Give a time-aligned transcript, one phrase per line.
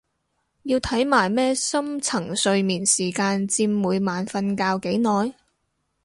[0.63, 5.35] 要睇埋咩深層睡眠時間佔每晚瞓覺幾耐？